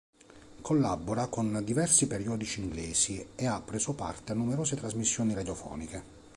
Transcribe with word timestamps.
Collabora 0.61 1.27
con 1.27 1.61
diversi 1.63 2.07
periodici 2.07 2.59
inglesi 2.59 3.23
e 3.35 3.45
ha 3.45 3.61
preso 3.61 3.93
parte 3.93 4.31
a 4.31 4.35
numerose 4.35 4.75
trasmissioni 4.75 5.35
radiofoniche. 5.35 6.03